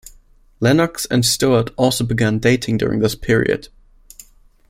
Lennox 0.59 1.05
and 1.11 1.23
Stewart 1.23 1.69
also 1.77 2.03
began 2.03 2.39
dating 2.39 2.77
during 2.79 3.01
this 3.01 3.13
period. 3.13 3.67